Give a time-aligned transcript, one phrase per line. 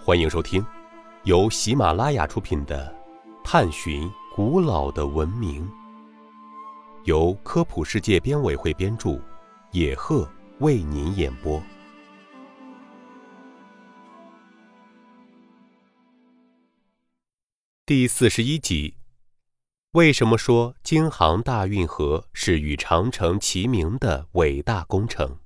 [0.00, 0.64] 欢迎收听
[1.24, 2.96] 由喜马拉雅出品的
[3.44, 5.66] 《探寻古老的文明》，
[7.04, 9.20] 由科普世界编委会编著，
[9.72, 10.26] 野鹤
[10.60, 11.60] 为您演播。
[17.84, 18.94] 第四十一集：
[19.92, 25.38] 为什么说京杭大运河是与长城齐名的伟大工程？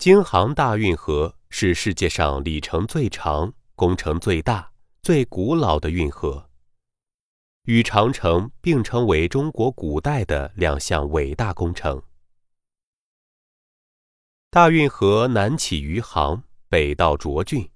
[0.00, 6.48] 京杭大运河是世界上里程最长、工程最大、最古老的运河，
[7.64, 12.02] 与长城并称为中国古代的两项伟大工程。
[14.48, 17.70] 大运河南起余杭，北到涿郡，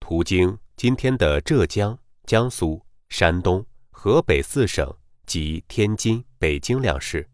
[0.00, 4.90] 途经今天的浙江、江苏、山东、河北四省
[5.26, 7.28] 及天津、北京两市，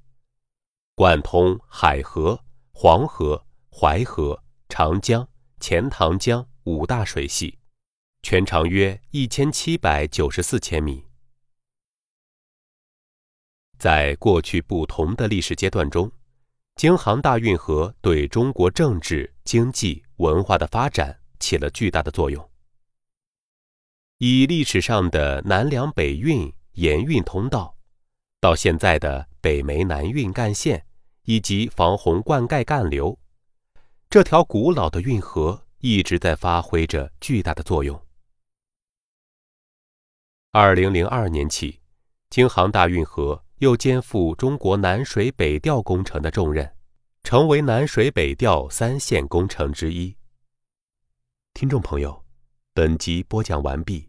[0.97, 3.41] 贯通海河、黄河。
[3.77, 5.29] 淮河、长江、
[5.59, 7.59] 钱塘江五大水系，
[8.23, 11.05] 全长约一千七百九十四千米。
[13.77, 16.09] 在过去不同的历史阶段中，
[16.77, 22.49] 京杭大运河对中国政治、经济、文化的发展起了巨大的作用。
[24.19, 27.77] 以历史上的南粮北运盐运通道，
[28.41, 30.87] 到现在的北煤南运干线
[31.25, 33.19] 以及防洪灌溉干流。
[34.15, 38.01] 这条古老的运河一直在发挥着巨大的作用。
[40.53, 41.81] 二零零二年起，
[42.31, 46.77] 京杭大运河又肩负中国南水北调工程的重任，
[47.25, 50.17] 成为南水北调三线工程之一。
[51.53, 52.25] 听众朋友，
[52.73, 54.09] 本集播讲完毕，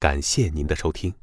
[0.00, 1.14] 感谢您的收听。